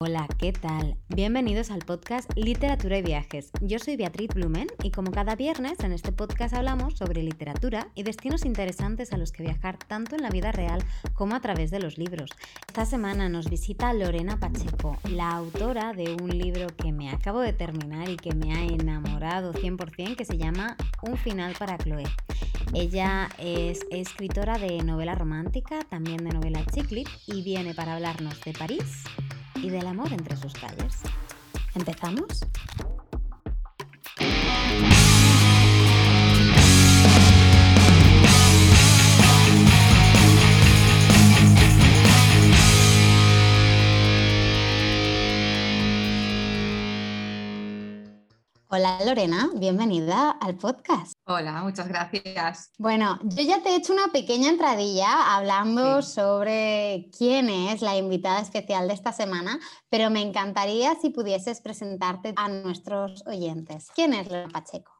[0.00, 0.96] Hola, ¿qué tal?
[1.08, 3.50] Bienvenidos al podcast Literatura y Viajes.
[3.60, 8.04] Yo soy Beatriz Blumen y como cada viernes en este podcast hablamos sobre literatura y
[8.04, 11.80] destinos interesantes a los que viajar tanto en la vida real como a través de
[11.80, 12.30] los libros.
[12.68, 17.52] Esta semana nos visita Lorena Pacheco, la autora de un libro que me acabo de
[17.52, 22.04] terminar y que me ha enamorado 100% que se llama Un final para Chloe.
[22.72, 28.52] Ella es escritora de novela romántica, también de novela chiclit y viene para hablarnos de
[28.52, 29.02] París
[29.62, 31.02] y del amor entre sus calles.
[31.74, 32.44] ¿Empezamos?
[48.78, 51.12] Hola Lorena, bienvenida al podcast.
[51.26, 52.70] Hola, muchas gracias.
[52.78, 58.40] Bueno, yo ya te he hecho una pequeña entradilla hablando sobre quién es la invitada
[58.40, 59.58] especial de esta semana,
[59.90, 63.88] pero me encantaría si pudieses presentarte a nuestros oyentes.
[63.96, 64.97] ¿Quién es Lorena Pacheco?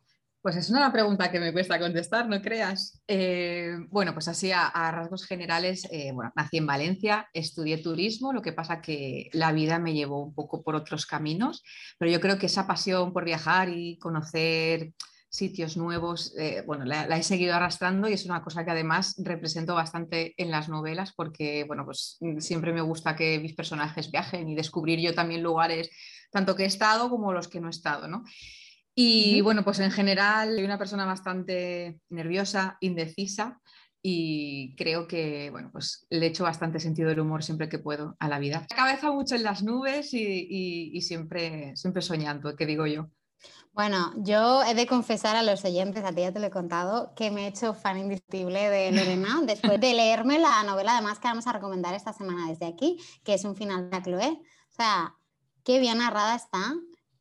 [0.48, 3.02] Pues es una pregunta que me cuesta contestar, no creas.
[3.06, 8.40] Eh, bueno, pues así a, rasgos generales, eh, bueno, nací en Valencia, estudié turismo, lo
[8.40, 11.62] que pasa que la vida me llevó un poco por otros caminos,
[11.98, 14.94] pero yo creo que esa pasión por viajar y conocer
[15.28, 19.16] sitios nuevos, eh, bueno, la, la, he seguido arrastrando y es una cosa que además
[19.18, 24.48] represento bastante en las novelas porque, bueno, pues siempre me gusta que mis personajes viajen
[24.48, 25.90] y descubrir yo también lugares,
[26.30, 28.24] tanto que he estado como los que no he estado, ¿no?
[29.00, 33.60] Y bueno, pues en general soy una persona bastante nerviosa, indecisa
[34.02, 38.28] y creo que bueno, pues le echo bastante sentido del humor siempre que puedo a
[38.28, 38.66] la vida.
[38.68, 43.06] La cabeza mucho en las nubes y, siempre, siempre soñando, que digo yo.
[43.72, 47.14] Bueno, yo he de confesar a los oyentes, a ti ya te lo he contado,
[47.14, 51.28] que me he hecho fan indiscutible de Lorena después de leerme la novela, además que
[51.28, 54.40] vamos a recomendar esta semana desde aquí, que es un final de Chloe.
[54.42, 55.14] O sea,
[55.62, 56.74] qué bien narrada está,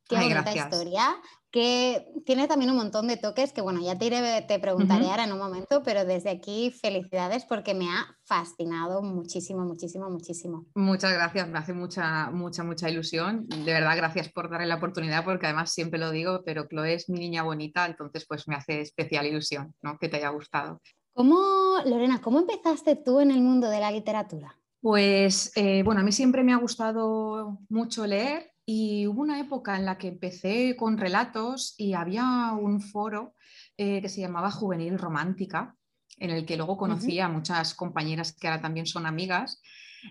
[0.08, 1.16] qué bonita historia
[1.50, 5.24] que tiene también un montón de toques que, bueno, ya te, iré, te preguntaré ahora
[5.24, 10.66] en un momento, pero desde aquí felicidades porque me ha fascinado muchísimo, muchísimo, muchísimo.
[10.74, 13.48] Muchas gracias, me hace mucha, mucha, mucha ilusión.
[13.48, 17.08] De verdad, gracias por darle la oportunidad porque además siempre lo digo, pero Chloe es
[17.08, 19.96] mi niña bonita, entonces pues me hace especial ilusión ¿no?
[19.98, 20.82] que te haya gustado.
[21.14, 24.54] ¿Cómo, Lorena, cómo empezaste tú en el mundo de la literatura?
[24.80, 29.78] Pues eh, bueno, a mí siempre me ha gustado mucho leer y hubo una época
[29.78, 33.34] en la que empecé con relatos y había un foro
[33.78, 35.74] eh, que se llamaba Juvenil Romántica,
[36.18, 39.62] en el que luego conocí a muchas compañeras que ahora también son amigas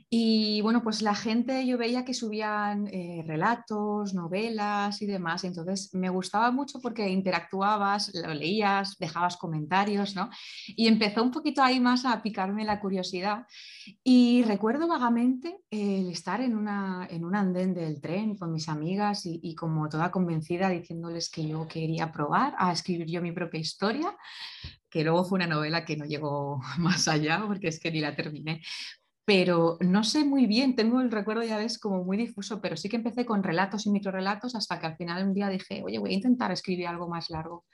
[0.10, 5.94] y bueno, pues la gente yo veía que subían eh, relatos, novelas y demás, entonces
[5.94, 10.30] me gustaba mucho porque interactuabas, lo leías, dejabas comentarios, ¿no?
[10.68, 13.46] Y empezó un poquito ahí más a picarme la curiosidad.
[14.04, 19.26] Y recuerdo vagamente el estar en, una, en un andén del tren con mis amigas
[19.26, 23.60] y, y como toda convencida diciéndoles que yo quería probar a escribir yo mi propia
[23.60, 24.16] historia
[24.90, 28.16] que luego fue una novela que no llegó más allá porque es que ni la
[28.16, 28.62] terminé,
[29.28, 32.88] pero no sé muy bien, tengo el recuerdo ya ves como muy difuso, pero sí
[32.88, 36.12] que empecé con relatos y microrelatos hasta que al final un día dije, oye, voy
[36.12, 37.66] a intentar escribir algo más largo.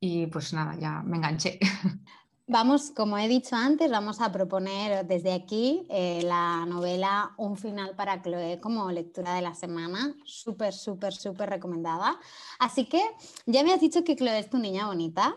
[0.00, 1.58] Y pues nada, ya me enganché.
[2.46, 7.96] Vamos, como he dicho antes, vamos a proponer desde aquí eh, la novela Un final
[7.96, 10.14] para Chloe como lectura de la semana.
[10.26, 12.20] Súper, súper, súper recomendada.
[12.58, 13.00] Así que
[13.46, 15.34] ya me has dicho que Chloe es tu niña bonita.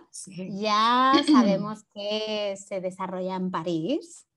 [0.50, 4.28] Ya sabemos que se desarrolla en París.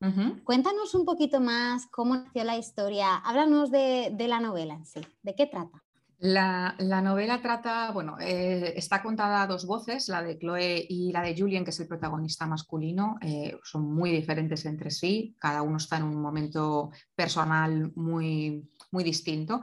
[0.44, 3.16] Cuéntanos un poquito más cómo nació la historia.
[3.16, 5.00] Háblanos de la novela en sí.
[5.22, 5.82] ¿De qué trata?
[6.22, 11.22] La, novela trata, bueno, eh, está contada a dos voces, la de Chloe y la
[11.22, 13.16] de Julien, que es el protagonista masculino.
[13.22, 19.02] Eh, son muy diferentes entre sí, cada uno está en un momento personal muy, muy
[19.02, 19.62] distinto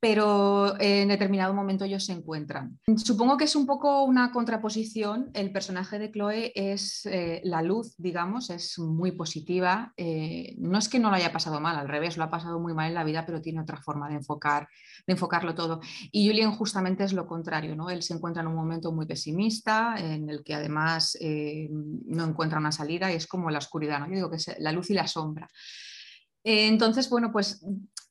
[0.00, 2.78] pero en determinado momento ellos se encuentran.
[2.96, 5.30] Supongo que es un poco una contraposición.
[5.34, 9.92] El personaje de Chloe es eh, la luz, digamos, es muy positiva.
[9.98, 12.72] Eh, no es que no lo haya pasado mal, al revés, lo ha pasado muy
[12.72, 14.68] mal en la vida, pero tiene otra forma de, enfocar,
[15.06, 15.80] de enfocarlo todo.
[16.10, 17.90] Y Julian justamente es lo contrario, ¿no?
[17.90, 22.58] Él se encuentra en un momento muy pesimista, en el que además eh, no encuentra
[22.58, 24.06] una salida y es como la oscuridad, ¿no?
[24.06, 25.46] Yo digo que es la luz y la sombra.
[26.42, 27.62] Entonces, bueno, pues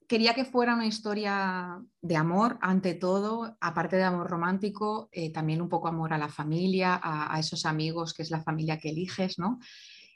[0.10, 5.62] quería que fuera una historia de amor ante todo, aparte de amor romántico, eh, también
[5.62, 9.38] un poco amor a la familia, a, esos amigos que es la familia que eliges,
[9.38, 9.60] ¿no?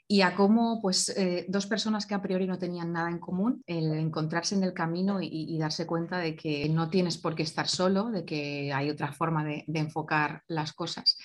[0.08, 3.62] Y a cómo pues, eh, dos personas que a priori no tenían nada en común,
[3.66, 7.68] el encontrarse en el camino y, darse cuenta de que no tienes por qué estar
[7.68, 11.16] solo, de que hay otra forma de, de enfocar las cosas.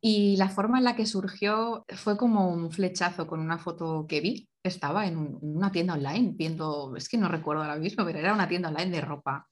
[0.00, 4.20] Y la forma en la que surgió fue como un flechazo con una foto que
[4.20, 8.34] vi estaba en, una tienda online viendo, es que no recuerdo ahora mismo, pero era
[8.34, 9.46] una tienda online de ropa.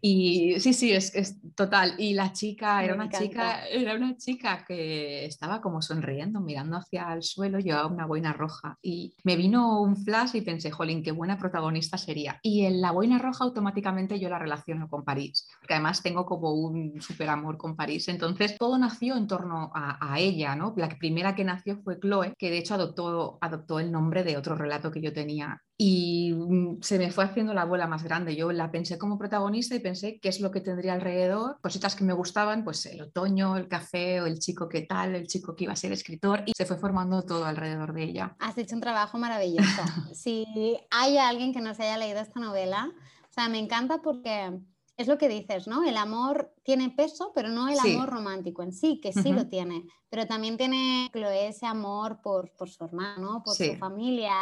[0.00, 1.94] Y sí, sí, es, es, total.
[1.98, 7.12] Y la chica era una chica, era una chica que estaba como sonriendo, mirando hacia
[7.12, 8.76] el suelo, llevaba una boina roja.
[8.82, 12.40] Y me vino un flash y pensé, jolín, qué buena protagonista sería.
[12.42, 16.52] Y en la boina roja automáticamente yo la relaciono con París, porque además tengo como
[16.52, 18.08] un súper amor con París.
[18.08, 20.74] Entonces todo nació en torno a, a ella, ¿no?
[20.76, 24.54] La primera que nació fue Chloe, que de hecho adoptó, adoptó el nombre de otro
[24.54, 25.62] relato que yo tenía.
[25.78, 28.36] Y mm, se me fue haciendo la bola más grande.
[28.36, 32.04] Yo la pensé como protagonista y pensé qué es lo que tendría alrededor, cositas que
[32.04, 35.64] me gustaban, pues el otoño, el café o el chico que tal, el chico que
[35.64, 38.36] iba a ser escritor y se fue formando todo alrededor de ella.
[38.38, 39.82] Has hecho un trabajo maravilloso.
[40.14, 40.46] si
[40.90, 42.90] hay alguien que no se haya leído esta novela,
[43.22, 44.58] o sea, me encanta porque
[44.96, 45.84] es lo que dices, ¿no?
[45.84, 49.84] El amor tiene peso, pero no el amor romántico en sí, que sí lo tiene,
[50.08, 54.32] pero también tiene ese amor por, su hermano, por su familia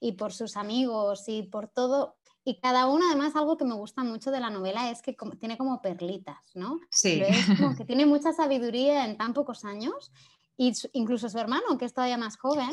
[0.00, 2.16] y, por sus amigos y por todo.
[2.44, 5.58] Y cada uno, además, algo que me gusta mucho de la novela es que tiene
[5.58, 6.78] como perlitas, ¿no?
[6.90, 7.22] Sí.
[7.26, 10.12] Es como que tiene mucha sabiduría en tan pocos años
[10.56, 12.70] y incluso su hermano, que es todavía más joven,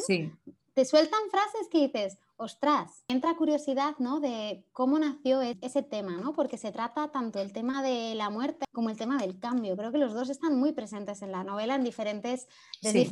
[0.75, 4.19] te sueltan frases que dices, ostras, entra curiosidad ¿no?
[4.19, 6.33] de cómo nació e-, ese tema, ¿no?
[6.33, 9.77] porque se trata tanto el tema de la muerte como el tema del cambio.
[9.77, 12.47] Creo que los dos están muy presentes en la novela en diferentes,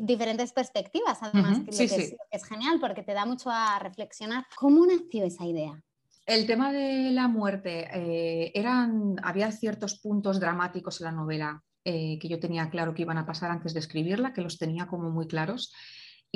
[0.01, 4.45] diferentes perspectivas, además, que, es, genial porque te da mucho a reflexionar.
[4.57, 5.81] ¿Cómo nació esa idea?
[6.25, 12.19] El tema de la muerte, eh, eran, había ciertos puntos dramáticos en la novela eh,
[12.19, 15.09] que yo tenía claro que iban a pasar antes de escribirla, que los tenía como
[15.11, 15.73] muy claros.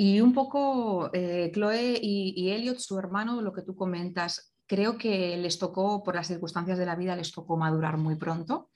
[0.00, 4.96] Y un poco eh, Chloe y, y, Elliot, su hermano, lo que tú comentas, creo
[4.96, 8.70] que les tocó, por las circunstancias de la vida, les tocó madurar muy pronto.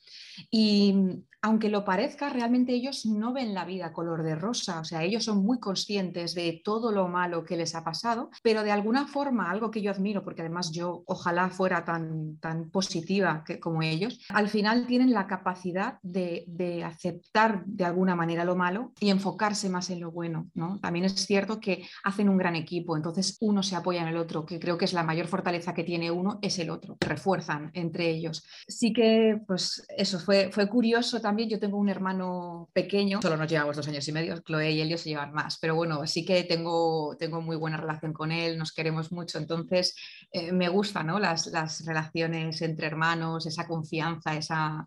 [0.51, 5.03] Y aunque lo parezca, realmente ellos no ven la vida color de rosa, o sea,
[5.03, 9.09] ellos son muy conscientes de todo lo malo que les ha pasado, pero de alguna
[9.09, 13.83] forma, algo que yo admiro, porque además yo ojalá fuera tan, tan positiva que, como
[13.83, 19.11] ellos, al final tienen la capacidad de, de, aceptar de alguna manera lo malo y
[19.11, 20.79] enfocarse más en lo bueno, ¿no?
[20.79, 24.47] También es cierto que hacen un gran equipo, entonces uno se apoya en el otro,
[24.47, 28.09] que creo que es la mayor fortaleza que tiene uno, es el otro, refuerzan entre
[28.11, 28.45] ellos.
[28.69, 33.51] Sí que, pues eso, fue, fue curioso también yo tengo un hermano pequeño, solo nos
[33.51, 36.45] llevamos dos años y medio, Chloe y Elio se llevan más, pero bueno, sí que
[36.45, 39.95] tengo, tengo muy buena relación con él, nos queremos mucho, entonces
[40.33, 41.19] eh, me gustan ¿no?
[41.19, 44.87] las, las relaciones entre hermanos, esa confianza, esa,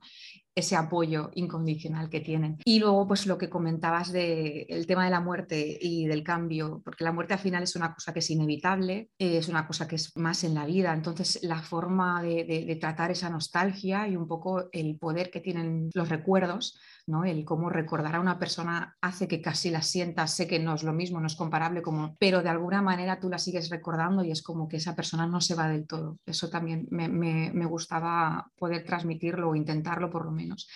[0.56, 2.57] ese apoyo incondicional que tienen.
[2.63, 7.04] Y luego, pues lo que comentabas del tema de la muerte y del cambio, porque
[7.04, 10.16] la muerte al final es una cosa que es inevitable, es una cosa que es
[10.16, 14.98] más en la vida, entonces la forma de tratar esa nostalgia y un poco el
[14.98, 17.24] poder que tienen los recuerdos ¿no?
[17.25, 20.84] El cómo recordar a una persona hace que casi la sientas, sé que no es
[20.84, 24.31] lo mismo, no es comparable, como, pero de alguna manera tú la sigues recordando y
[24.31, 26.19] es como que esa persona no se va del todo.
[26.25, 30.68] Eso también me, gustaba poder transmitirlo o intentarlo por lo menos.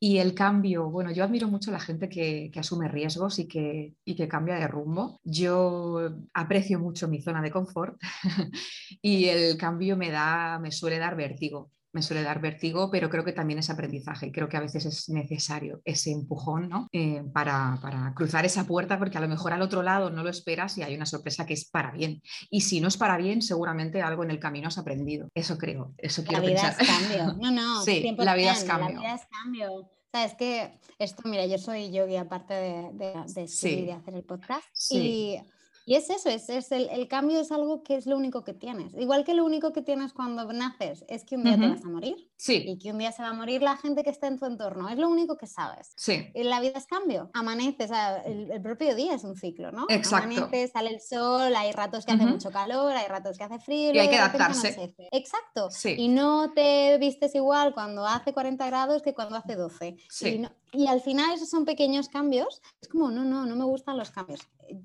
[0.00, 3.94] Y el cambio, bueno, yo admiro mucho a la gente que, asume riesgos y que,
[4.04, 5.20] y que cambia de rumbo.
[5.24, 8.00] Yo aprecio mucho mi zona de confort
[9.02, 13.24] y el cambio me da, me suele dar vértigo me suele dar vértigo, pero creo
[13.24, 14.30] que también es aprendizaje.
[14.30, 16.88] Creo que a veces es necesario ese empujón ¿no?
[16.92, 20.28] Eh, para, para, cruzar esa puerta, porque a lo mejor al otro lado no lo
[20.28, 22.22] esperas y hay una sorpresa que es para bien.
[22.50, 25.28] Y si no es para bien, seguramente algo en el camino has aprendido.
[25.34, 27.36] Eso creo, eso quiero la vida Es cambio.
[27.40, 28.96] No, no, sí, la vida es cambio.
[28.96, 29.74] La vida es cambio.
[29.74, 34.14] O sea, es que esto, mira, yo soy yogi aparte de, de, de, de hacer
[34.14, 34.66] el podcast.
[34.90, 35.38] Y
[35.86, 38.52] y es eso, es, es el, el, cambio es algo que es lo único que
[38.52, 38.92] tienes.
[38.94, 41.88] Igual que lo único que tienes cuando naces es que un día te vas a
[41.88, 42.28] morir.
[42.36, 42.64] Sí.
[42.66, 44.88] Y que un día se va a morir la gente que está en tu entorno.
[44.88, 45.92] Es lo único que sabes.
[45.96, 46.26] Sí.
[46.34, 47.30] Y la vida es cambio.
[47.34, 47.92] Amaneces,
[48.24, 49.86] el, el, propio día es un ciclo, ¿no?
[49.88, 50.26] Exacto.
[50.26, 53.94] Amanece, sale el sol, hay ratos que hace mucho calor, hay ratos que hace frío.
[53.94, 54.92] Y hay que adaptarse.
[55.12, 55.70] Exacto.
[55.70, 55.94] Sí.
[55.96, 59.96] Y no te vistes igual cuando hace 40 grados que cuando hace 12.
[60.10, 60.28] Sí.
[60.28, 60.38] Y,
[60.76, 62.60] y al final esos son pequeños cambios.
[62.80, 64.40] Es como, no, no, no me gustan los cambios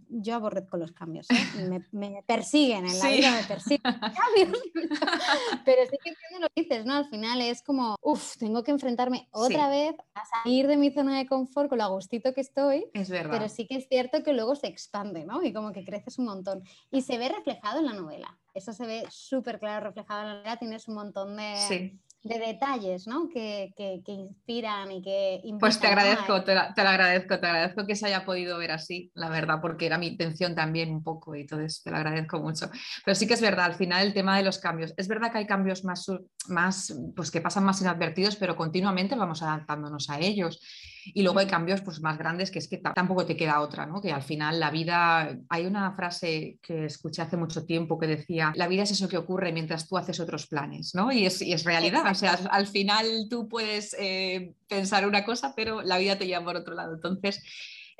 [0.09, 1.83] yo aborrezco los cambios, ¿eh?
[1.91, 4.61] me, persiguen en la vida, me persiguen cambios.
[5.65, 6.95] Pero sí que entiendo lo que dices, ¿no?
[6.95, 11.17] Al final es como, uff, tengo que enfrentarme otra vez a salir de mi zona
[11.17, 12.85] de confort con lo agustito que estoy.
[12.93, 13.31] Es verdad.
[13.31, 15.43] Pero sí que es cierto que luego se expande, ¿no?
[15.43, 16.63] Y como que creces un montón.
[16.91, 18.37] Y se ve reflejado en la novela.
[18.53, 20.57] Eso se ve súper claro reflejado en la novela.
[20.57, 23.29] Tienes un montón de, de detalles ¿no?
[23.29, 28.07] que, que, inspiran y que Pues te agradezco, te, lo agradezco, te agradezco que se
[28.07, 31.81] haya podido ver así, la verdad, porque era mi intención también un poco y entonces
[31.83, 32.69] te lo agradezco mucho.
[33.03, 35.39] Pero sí que es verdad, al final el tema de los cambios, es verdad que
[35.39, 36.05] hay cambios más,
[36.47, 40.59] más pues que pasan más inadvertidos, pero continuamente vamos adaptándonos a ellos.
[41.05, 44.01] Y luego hay cambios pues, más grandes que es que tampoco te queda otra, ¿no?
[44.01, 48.53] Que al final la vida, hay una frase que escuché hace mucho tiempo que decía,
[48.55, 51.11] la vida es eso que ocurre mientras tú haces otros planes, ¿no?
[51.11, 55.53] Y es, y es realidad, o sea, al final tú puedes eh, pensar una cosa,
[55.55, 56.93] pero la vida te lleva por otro lado.
[56.93, 57.41] Entonces,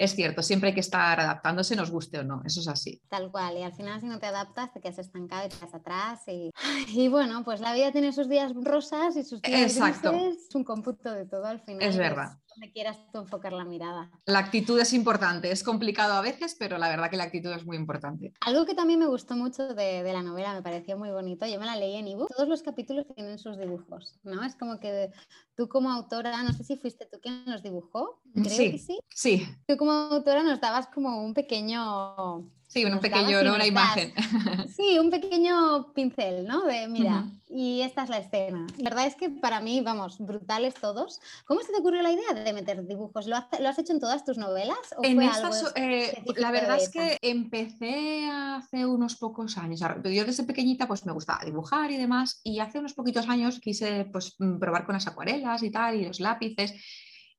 [0.01, 2.99] es cierto, siempre hay que estar adaptándose, nos guste o no, eso es así.
[3.07, 5.75] Tal cual, y al final si no te adaptas te quedas estancado y te quedas
[5.75, 6.21] atrás.
[6.27, 6.51] Y,
[6.87, 10.11] y bueno, pues la vida tiene sus días rosas y sus días Exacto.
[10.11, 11.87] grises, es un cómputo de todo al final.
[11.87, 12.39] Es verdad.
[12.55, 14.11] Donde quieras tú enfocar la mirada.
[14.25, 17.65] La actitud es importante, es complicado a veces, pero la verdad que la actitud es
[17.65, 18.33] muy importante.
[18.41, 21.59] Algo que también me gustó mucho de, de la novela, me pareció muy bonito, yo
[21.59, 24.43] me la leí en ebook, todos los capítulos tienen sus dibujos, ¿no?
[24.43, 25.11] Es como que
[25.55, 28.99] tú como autora, no sé si fuiste tú quien los dibujó, creo sí, que sí.
[29.09, 34.13] Sí, Tú como autora nos dabas como un pequeño sí, un pequeño, una imagen.
[34.75, 36.61] Sí, un pequeño pincel, ¿no?
[36.61, 38.65] De mira, y esta es la escena.
[38.77, 41.19] La verdad es que para mí, vamos, brutales todos.
[41.45, 43.27] ¿Cómo se te ocurrió la idea de meter dibujos?
[43.27, 44.77] ¿Lo, has hecho en todas tus novelas?
[44.97, 49.81] ¿O En fue estas, algo eh, la verdad es que empecé hace unos pocos años.
[49.81, 54.05] Yo desde pequeñita pues me gustaba dibujar y demás y hace unos poquitos años quise
[54.05, 56.73] pues mm, probar con las acuarelas y tal y los lápices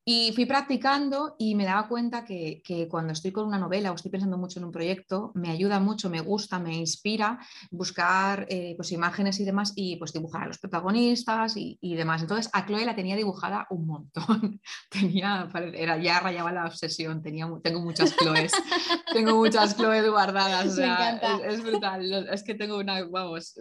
[0.04, 3.94] y fui practicando y me daba cuenta que, que cuando estoy con una novela o
[3.94, 7.38] estoy pensando mucho en un proyecto me ayuda mucho, me gusta, me inspira
[7.71, 12.21] buscar eh, pues imágenes y demás y pues dibujar a los protagonistas y, y demás.
[12.23, 14.61] Entonces a Chloe la tenía dibujada un montón.
[14.90, 18.52] tenía, era, ya rayaba la obsesión, tenía, tengo muchas Chloes,
[19.12, 21.47] tengo muchas Chloe guardadas, o sea, encanta.
[21.49, 23.54] es, es brutal, es que tengo una, vamos,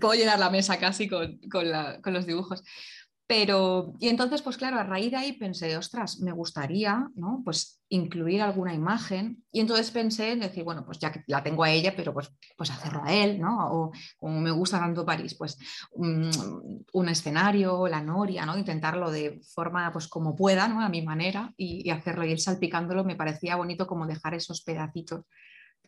[0.00, 2.62] puedo llenar la mesa casi con, con, la- con los dibujos.
[3.30, 7.42] Pero, y entonces, pues claro, a raíz de ahí pensé, ostras, me gustaría, ¿no?
[7.44, 9.44] Pues incluir alguna imagen.
[9.52, 12.28] Y entonces pensé en decir, bueno, pues ya que la tengo a ella, pero pues,
[12.56, 13.68] pues hacerlo a él, ¿no?
[13.70, 15.56] O como me gusta tanto París, pues
[15.94, 16.30] mm,
[16.92, 18.58] un escenario, la noria, ¿no?
[18.58, 20.80] Intentarlo de forma, pues como pueda, ¿no?
[20.80, 24.60] A mi manera y, y hacerlo y ir salpicándolo me parecía bonito como dejar esos
[24.62, 25.20] pedacitos.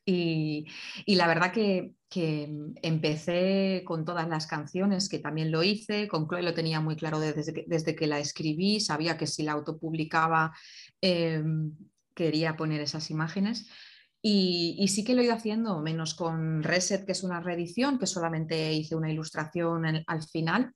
[0.05, 0.67] Y,
[1.07, 6.43] la verdad que, que empecé con todas las canciones, que también lo hice, con Chloe
[6.43, 10.53] lo tenía muy claro desde que, desde que la escribí, sabía que si la autopublicaba
[11.01, 11.43] eh,
[12.15, 13.69] quería poner esas imágenes.
[14.21, 17.99] Y, y, sí que lo he ido haciendo, menos con Reset, que es una reedición,
[17.99, 20.73] que solamente hice una ilustración en, al final.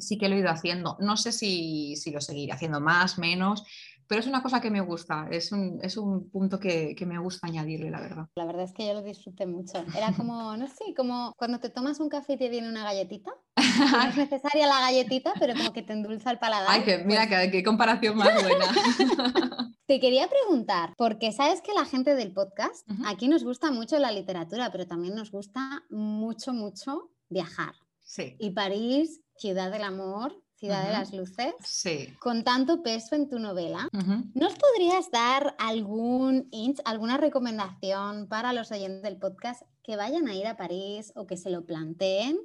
[0.00, 0.96] Sí que lo he ido haciendo.
[1.00, 3.64] No sé si, si lo seguiré haciendo más, menos,
[4.06, 7.18] pero es una cosa que me gusta, es un, es un punto que, que, me
[7.18, 8.26] gusta añadirle, la verdad.
[8.34, 9.84] La verdad es que yo lo disfruté mucho.
[9.96, 13.32] Era como, no sé, como cuando te tomas un café y te viene una galletita.
[13.82, 16.68] No es necesaria la galletita, pero como que te endulza el paladar.
[16.70, 17.50] Ay, que, mira, pues...
[17.50, 18.66] qué, comparación más buena.
[19.86, 23.12] Te quería preguntar, porque sabes que la gente del podcast, uh -huh.
[23.12, 27.74] aquí nos gusta mucho la literatura, pero también nos gusta mucho, mucho viajar.
[28.04, 28.36] Sí.
[28.38, 30.86] Y París, ciudad del amor, Ciudad uh -huh.
[30.86, 32.14] de las Luces, sí.
[32.20, 34.30] con tanto peso en tu novela, uh -huh.
[34.32, 40.36] ¿nos podrías dar algún hint, alguna recomendación para los oyentes del podcast que vayan a
[40.36, 42.38] ir a París o que se lo planteen?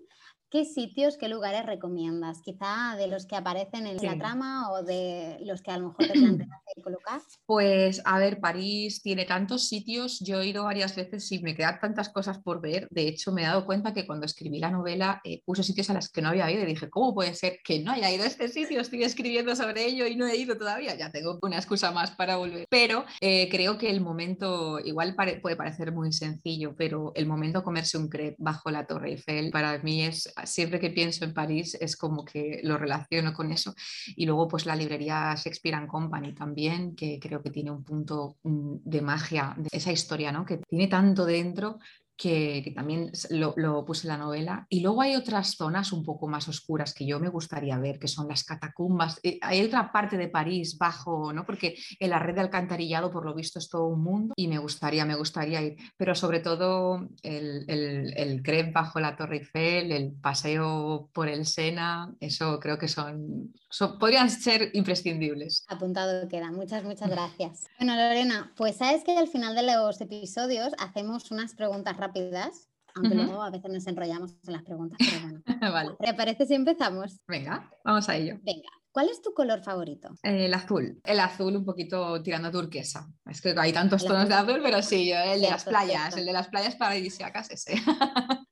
[0.50, 2.42] ¿Qué sitios, qué lugares recomiendas?
[2.42, 4.06] Quizá de los que aparecen en sí.
[4.06, 6.48] la trama o de los que a lo mejor te planteas
[6.82, 7.22] colocar.
[7.46, 11.82] Pues a ver, París tiene tantos sitios, yo he ido varias veces y me quedan
[11.82, 12.88] tantas cosas por ver.
[12.92, 15.96] De hecho, me he dado cuenta que cuando escribí la novela eh, puse sitios a
[15.96, 18.28] los que no había ido y dije, ¿cómo puede ser que no haya ido a
[18.28, 18.80] este sitio?
[18.80, 20.96] Estoy escribiendo sobre ello y no he ido todavía.
[20.96, 22.68] Ya tengo una excusa más para volver.
[22.70, 27.60] Pero eh, creo que el momento, igual pare puede parecer muy sencillo, pero el momento
[27.60, 31.34] de comerse un crepe bajo la Torre Eiffel para mí es siempre que pienso en
[31.34, 33.74] París es como que lo relaciono con eso.
[34.16, 38.38] Y luego pues la librería Shakespeare and Company también, que creo que tiene un punto
[38.44, 40.46] mm, de magia, de esa historia, ¿no?
[40.46, 41.80] Que tiene tanto dentro
[42.18, 44.66] que, que también lo, lo, puse en la novela.
[44.70, 48.08] Y luego hay otras zonas un poco más oscuras que yo me gustaría ver, que
[48.08, 49.20] son las catacumbas.
[49.22, 51.46] Eh, hay otra parte de París bajo, ¿no?
[51.46, 54.58] Porque en la red de alcantarillado, por lo visto, es todo un mundo y me
[54.58, 55.78] gustaría, me gustaría ir.
[55.96, 61.46] Pero sobre todo el, el, el crepe bajo la Torre Eiffel, el paseo por el
[61.46, 65.66] Sena, eso creo que son, son podrían ser imprescindibles.
[65.68, 66.52] Apuntado queda.
[66.52, 67.66] Muchas, muchas gracias.
[67.78, 72.70] Bueno, Lorena, pues sabes que al final de los episodios hacemos unas preguntas rápidas rápidas,
[72.96, 73.26] aunque uh -huh.
[73.26, 75.42] luego a veces nos enrollamos en las preguntas, pero bueno.
[75.74, 75.92] vale.
[76.00, 77.20] ¿Te parece si empezamos?
[77.28, 78.40] Venga, vamos a ello.
[78.42, 80.10] Venga, ¿cuál es tu color favorito?
[80.24, 83.08] Eh, el azul, el azul un poquito tirando a turquesa.
[83.30, 84.48] Es que hay tantos el tonos azul.
[84.48, 87.76] de azul, pero sí, el de las playas, el de las playas paradisíacas, ese.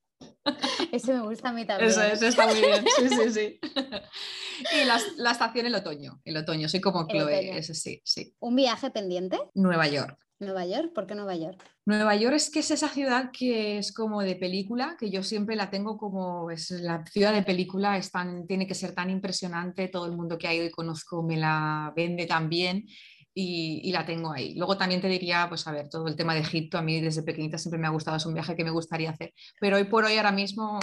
[0.92, 1.90] Ese me gusta a mí también.
[1.90, 3.60] Eso, eso está muy bien, sí, sí, sí.
[4.82, 8.34] Y la, la, estación el otoño, el otoño, soy como Chloe, eso sí, sí.
[8.40, 9.38] ¿Un viaje pendiente?
[9.54, 10.18] Nueva York.
[10.40, 11.64] Nueva York, ¿por qué Nueva York?
[11.86, 15.56] Nueva York es que es esa ciudad que es como de película, que yo siempre
[15.56, 18.12] la tengo como, es la ciudad de película, es
[18.48, 21.94] tiene que ser tan impresionante, todo el mundo que ha ido y conozco me la
[21.96, 22.86] vende tan bien
[23.34, 24.56] y, la tengo ahí.
[24.56, 27.24] Luego también te diría, pues a ver, todo el tema de Egipto, a mí desde
[27.24, 30.06] pequeñita siempre me ha gustado, es un viaje que me gustaría hacer, pero hoy por
[30.06, 30.80] hoy ahora mismo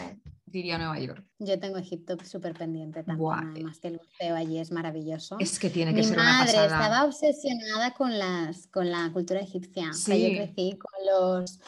[0.52, 1.24] diría Nueva York.
[1.38, 5.36] Yo tengo Egipto súper pendiente también, además que el museo allí es maravilloso.
[5.40, 9.40] Es que tiene que Mi ser una madre estaba obsesionada con, las, con la cultura
[9.40, 9.90] egipcia.
[9.92, 11.58] yo crecí con los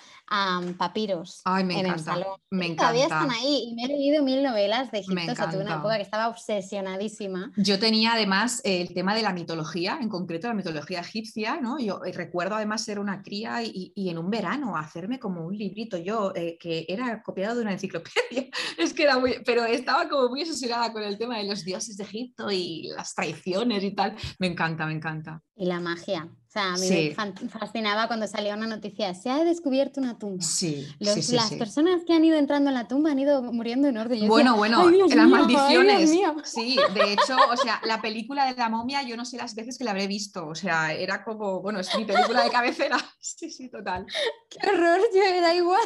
[0.79, 2.39] papiros en el salón.
[2.51, 2.83] Me encanta.
[2.83, 5.33] Todavía están ahí y me he leído mil novelas de Egipto.
[5.33, 7.53] O sea, tuve una época que estaba obsesionadísima.
[7.57, 11.79] Yo tenía además el tema de la mitología, en concreto la mitología egipcia, ¿no?
[11.79, 15.97] Yo eh, recuerdo además ser una cría y, en un verano hacerme como un librito
[15.97, 18.49] yo eh, que era copiado de una enciclopedia.
[18.79, 21.97] Es que era muy, pero estaba como muy obsesionada con el tema de los dioses
[21.97, 24.17] de Egipto y las traiciones y tal.
[24.39, 25.43] Me encanta, me encanta.
[25.57, 26.29] Y la magia.
[26.31, 30.41] O sea, a mí me fascinaba cuando salía una noticia, se ha descubierto una tumba.
[30.41, 34.29] Sí, las personas que han ido entrando en la tumba han ido muriendo en orden.
[34.29, 36.11] bueno, bueno, las maldiciones.
[36.45, 39.77] sí, de hecho, o sea, la película de la momia, yo no sé las veces
[39.77, 40.47] que la habré visto.
[40.47, 42.99] O sea, era como, bueno, es mi película de cabecera.
[43.19, 44.07] Sí, sí, total.
[44.51, 45.81] Qué horror, yo era igual.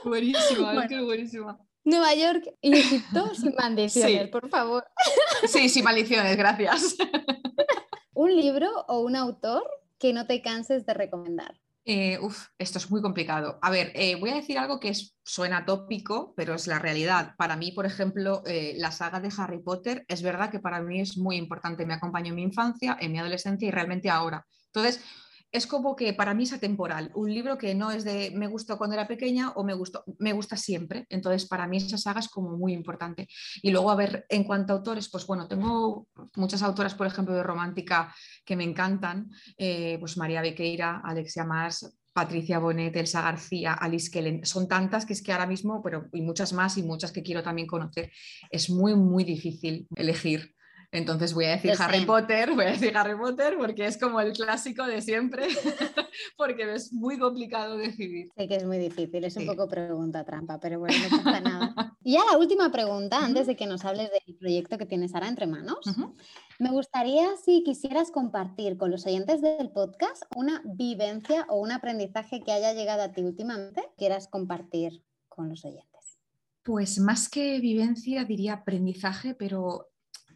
[0.04, 1.58] buenísima, qué buenísima.
[1.84, 4.84] Nueva York y Egipto sin maldiciones, por favor.
[5.46, 6.96] Sí, sin maldiciones, gracias.
[8.14, 9.62] ¿Un libro o un autor
[9.98, 11.58] que no te canses de recomendar?
[11.86, 13.58] Eh, uf, esto es muy complicado.
[13.62, 14.92] A ver, eh, voy a decir algo que
[15.24, 17.34] suena tópico, pero es la realidad.
[17.38, 21.00] Para mí, por ejemplo, eh, la saga de Harry Potter es verdad que para mí
[21.00, 21.86] es muy importante.
[21.86, 24.46] Me acompañó en mi infancia, en mi adolescencia y realmente ahora.
[24.66, 25.02] Entonces,
[25.52, 28.78] es como que para mí es atemporal, un libro que no es de me gustó
[28.78, 31.06] cuando era pequeña o me gustó, me gusta siempre.
[31.08, 33.28] Entonces, para mí esa saga es como muy importante.
[33.62, 37.34] Y luego, a ver, en cuanto a autores, pues bueno, tengo muchas autoras, por ejemplo,
[37.34, 38.14] de romántica
[38.44, 44.44] que me encantan, eh, pues María Bequeira, Alexia Mars, Patricia Bonet, Elsa García, Alice Kellen,
[44.44, 47.42] son tantas que es que ahora mismo, pero y muchas más y muchas que quiero
[47.42, 48.10] también conocer,
[48.50, 50.54] es muy, muy difícil elegir.
[50.92, 54.32] Entonces voy a decir Harry Potter, voy a decir Harry Potter porque es como el
[54.32, 55.46] clásico de siempre,
[56.36, 58.28] porque es muy complicado decidir.
[58.36, 61.96] Sé que es muy difícil, es un poco pregunta trampa, pero bueno, no pasa nada.
[62.02, 65.28] Y ya la última pregunta, antes de que nos hables del proyecto que tienes ahora
[65.28, 65.78] entre manos.
[66.58, 72.42] Me gustaría si quisieras compartir con los oyentes del podcast una vivencia o un aprendizaje
[72.42, 76.18] que haya llegado a ti últimamente, quieras compartir con los oyentes.
[76.62, 79.89] Pues más que vivencia diría aprendizaje, pero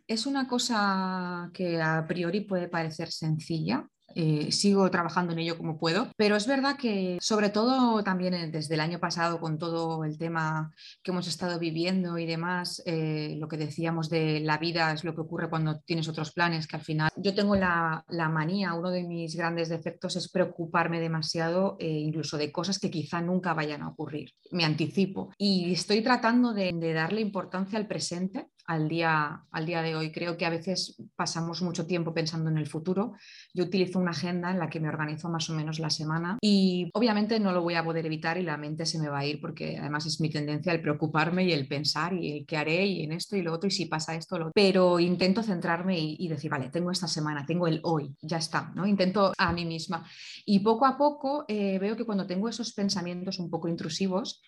[0.06, 5.78] es una cosa que a priori puede parecer sencilla, eh, sigo trabajando en ello como
[5.78, 10.04] puedo, pero es verdad que sobre todo también eh, desde el año pasado con todo
[10.04, 14.92] el tema que hemos estado viviendo y demás, eh, lo que decíamos de la vida
[14.92, 18.74] es lo que ocurre cuando tienes otros planes, que al final yo tengo la, manía,
[18.74, 23.82] uno de mis grandes defectos es preocuparme demasiado incluso de cosas que quizá nunca vayan
[23.82, 29.66] a ocurrir, me anticipo y estoy tratando de darle importancia al presente al día, al
[29.66, 30.12] día de hoy.
[30.12, 33.12] Creo que a veces pasamos mucho tiempo pensando en el futuro.
[33.52, 36.90] Yo utilizo una agenda en la que me organizo más o menos la semana y
[36.94, 39.40] obviamente no lo voy a poder evitar y la mente se me va a ir
[39.40, 43.02] porque además es mi tendencia el preocuparme y el pensar y el qué haré y
[43.02, 46.50] en esto y lo otro y si pasa esto, lo Pero intento centrarme y, decir,
[46.50, 48.86] vale, tengo esta semana, tengo el hoy, ya está, ¿no?
[48.86, 50.06] Intento a mí misma.
[50.44, 54.42] Y poco a poco eh, veo que cuando tengo esos pensamientos un poco intrusivos,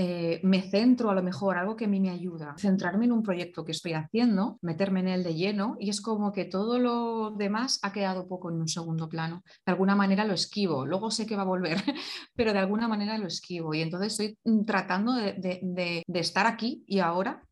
[0.00, 3.24] eh, me centro a lo mejor, algo que a mí me ayuda, centrarme en un
[3.24, 7.32] proyecto que estoy haciendo, meterme en él de lleno y es como que todo lo
[7.32, 9.42] demás ha quedado poco en un segundo plano.
[9.66, 11.78] De alguna manera lo esquivo, luego sé que va a volver,
[12.36, 17.00] pero de alguna manera lo esquivo y entonces estoy mm, tratando de estar aquí y
[17.00, 17.47] ahora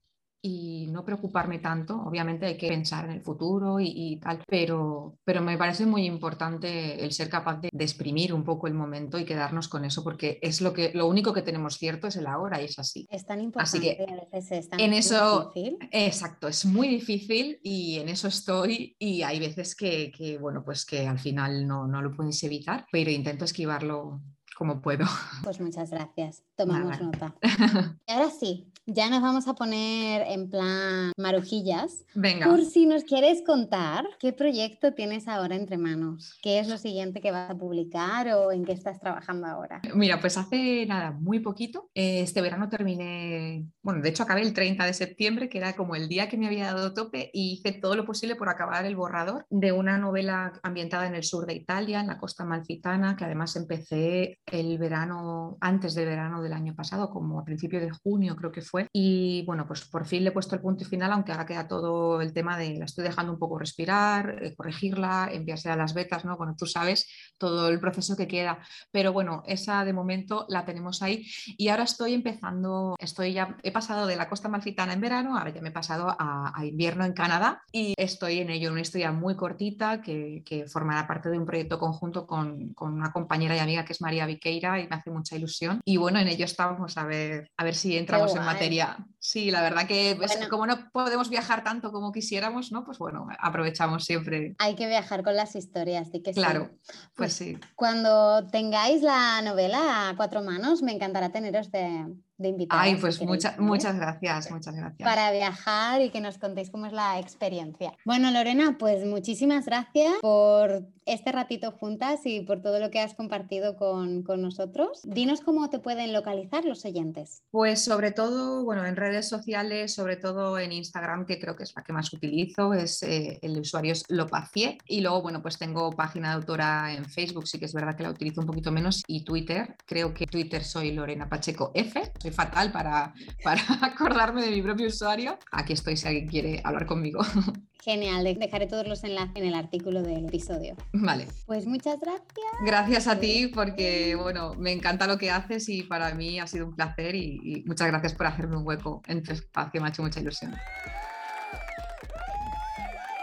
[0.46, 2.00] y no preocuparme tanto.
[2.00, 7.04] Obviamente hay que pensar en el futuro y, tal, pero, pero me parece muy importante
[7.04, 10.60] el ser capaz de, exprimir un poco el momento y quedarnos con eso, porque es
[10.60, 13.08] lo, que, lo único que tenemos cierto es el ahora y es así.
[13.10, 15.78] Es tan importante, así que a veces es tan en eso, difícil.
[15.90, 20.86] Exacto, es muy difícil y en eso estoy y hay veces que, que bueno, pues
[20.86, 24.20] que al final no, no lo puedes evitar, pero intento esquivarlo
[24.56, 25.04] como puedo.
[25.42, 27.34] Pues muchas gracias, tomamos nota.
[28.08, 32.04] Y ahora sí, ya nos vamos a poner en plan marujillas.
[32.14, 32.46] Venga.
[32.46, 37.20] Por si nos quieres contar qué proyecto tienes ahora entre manos, qué es lo siguiente
[37.20, 39.82] que vas a publicar o en qué estás trabajando ahora.
[39.94, 41.90] Mira, pues hace nada, muy poquito.
[41.94, 45.96] Eh, este verano terminé, bueno, de hecho acabé el 30 de septiembre, que era como
[45.96, 48.96] el día que me había dado tope, y hice todo lo posible por acabar el
[48.96, 53.24] borrador de una novela ambientada en el sur de Italia, en la costa malfitana, que
[53.24, 58.36] además empecé el verano, antes del verano del año pasado, como a principio de junio
[58.36, 58.88] creo que fue.
[58.92, 62.20] Y bueno, pues por fin le he puesto el punto final, aunque ahora queda todo
[62.20, 66.24] el tema de la estoy dejando un poco respirar, eh, corregirla, enviarse a las betas,
[66.24, 66.36] ¿no?
[66.36, 68.58] Bueno, tú sabes todo el proceso que queda.
[68.90, 71.26] Pero bueno, esa de momento la tenemos ahí.
[71.58, 75.50] Y ahora estoy empezando, estoy ya, he pasado de la costa malfitana en verano, ahora
[75.50, 79.36] ya me he pasado a, invierno en Canadá y estoy en ello, una historia muy
[79.36, 83.84] cortita que, que formará parte de un proyecto conjunto con, con una compañera y amiga
[83.84, 85.80] que es María Viqueira y me hace mucha ilusión.
[85.84, 88.96] Y bueno, en ello estamos a ver, a ver si entramos en materia.
[89.26, 92.84] Sí, la verdad que pues, como no podemos viajar tanto como quisiéramos, ¿no?
[92.84, 94.54] Pues bueno, aprovechamos siempre.
[94.58, 97.58] Hay que viajar con las historias, que Claro, pues, pues sí.
[97.74, 102.06] Cuando tengáis la novela a cuatro manos, me encantará teneros de,
[102.38, 105.08] de Ay, pues muchas muchas gracias, muchas gracias.
[105.08, 107.94] Para viajar y que nos contéis cómo es la experiencia.
[108.04, 113.14] Bueno, Lorena, pues muchísimas gracias por este ratito juntas y por todo lo que has
[113.14, 115.00] compartido con, con nosotros.
[115.04, 117.42] Dinos cómo te pueden localizar los oyentes.
[117.50, 121.72] Pues sobre todo, bueno, en redes sociales, sobre todo en Instagram, que creo que es
[121.74, 124.78] la que más utilizo, es eh, el usuario es Lopacie.
[124.86, 128.02] Y luego, bueno, pues tengo página de autora en Facebook, sí que es verdad que
[128.02, 132.72] la utilizo un poquito menos, y Twitter, creo que Twitter soy Lorena Pacheco F fatal
[132.72, 135.38] para, para acordarme de mi propio usuario.
[135.52, 137.20] Aquí estoy si alguien quiere hablar conmigo.
[137.82, 140.76] Genial, dejaré todos los enlaces en el artículo del episodio.
[140.92, 141.28] Vale.
[141.46, 142.46] Pues muchas gracias.
[142.64, 146.66] Gracias a ti porque, bueno, me encanta lo que haces y para mí ha sido
[146.66, 149.90] un placer y, y muchas gracias por hacerme un hueco en tu espacio, me ha
[149.90, 150.54] hecho mucha ilusión.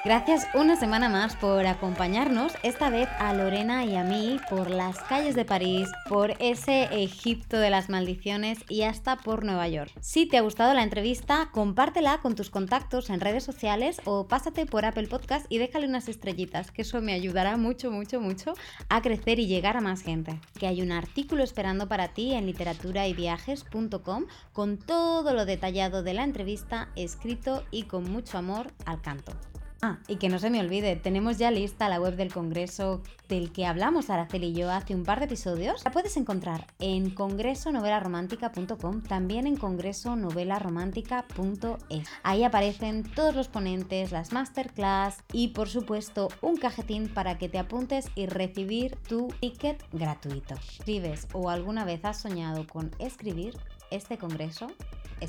[0.05, 4.99] Gracias una semana más por acompañarnos, esta vez a Lorena y a mí, por las
[4.99, 9.93] calles de París, por ese Egipto de las maldiciones y hasta por Nueva York.
[10.01, 14.65] Si te ha gustado la entrevista, compártela con tus contactos en redes sociales o pásate
[14.65, 18.55] por Apple Podcast y déjale unas estrellitas, que eso me ayudará mucho, mucho, mucho
[18.89, 20.37] a crecer y llegar a más gente.
[20.59, 26.25] Que hay un artículo esperando para ti en literaturayviajes.com con todo lo detallado de la
[26.25, 29.31] entrevista escrito y con mucho amor al canto.
[29.85, 33.51] Ah, y que no se me olvide, tenemos ya lista la web del Congreso del
[33.51, 35.83] que hablamos Araceli y yo hace un par de episodios.
[35.83, 42.07] La puedes encontrar en congresonovelaromántica.com, también en congresonovelaromántica.es.
[42.23, 47.59] Ahí aparecen todos los ponentes, las masterclass y por supuesto un cajetín para que te
[47.59, 50.53] apuntes y recibir tu ticket gratuito.
[50.53, 53.57] ¿Escribes o alguna vez has soñado con escribir?
[53.91, 54.67] Este congreso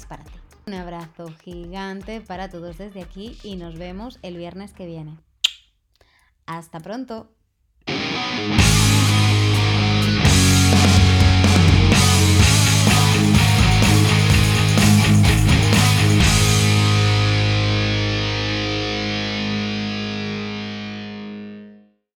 [0.06, 0.32] para ti.
[0.66, 5.18] Un abrazo gigante para todos desde aquí y nos vemos el viernes que viene.
[6.46, 7.30] Hasta pronto.